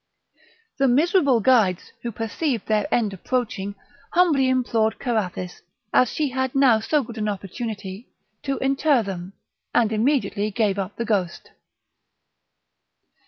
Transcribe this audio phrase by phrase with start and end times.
[0.79, 3.75] The miserable guides, who perceived their end approaching,
[4.13, 5.61] humbly implored Carathis,
[5.93, 8.07] as she had now so good an opportunity,
[8.41, 9.33] to inter them,
[9.75, 11.51] and immediately gave up the ghost.